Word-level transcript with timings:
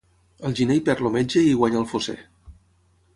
Al 0.47 0.55
gener 0.59 0.77
hi 0.79 0.83
perd 0.87 1.05
el 1.07 1.13
metge 1.17 1.43
i 1.43 1.51
hi 1.51 1.59
guanya 1.61 1.81
el 1.85 1.87
fosser. 1.95 2.17